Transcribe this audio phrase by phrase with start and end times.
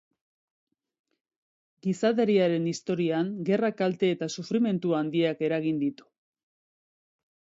[1.87, 6.11] Gizateriaren historian gerrak kalte eta sufrimendu handiak eragin ditu.